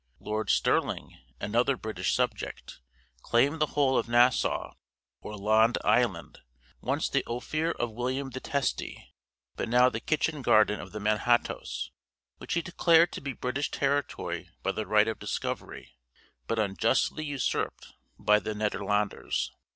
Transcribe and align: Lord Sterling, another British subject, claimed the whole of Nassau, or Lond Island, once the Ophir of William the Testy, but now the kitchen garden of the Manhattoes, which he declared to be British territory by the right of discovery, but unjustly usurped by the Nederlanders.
Lord 0.19 0.49
Sterling, 0.49 1.15
another 1.39 1.77
British 1.77 2.15
subject, 2.15 2.79
claimed 3.21 3.59
the 3.59 3.67
whole 3.77 3.99
of 3.99 4.09
Nassau, 4.09 4.73
or 5.21 5.37
Lond 5.37 5.77
Island, 5.83 6.39
once 6.81 7.07
the 7.07 7.23
Ophir 7.27 7.69
of 7.73 7.91
William 7.91 8.31
the 8.31 8.39
Testy, 8.39 9.13
but 9.55 9.69
now 9.69 9.89
the 9.89 9.99
kitchen 9.99 10.41
garden 10.41 10.79
of 10.79 10.91
the 10.91 10.99
Manhattoes, 10.99 11.91
which 12.39 12.55
he 12.55 12.63
declared 12.63 13.11
to 13.11 13.21
be 13.21 13.33
British 13.33 13.69
territory 13.69 14.49
by 14.63 14.71
the 14.71 14.87
right 14.87 15.07
of 15.07 15.19
discovery, 15.19 15.99
but 16.47 16.57
unjustly 16.57 17.23
usurped 17.23 17.93
by 18.17 18.39
the 18.39 18.55
Nederlanders. 18.55 19.51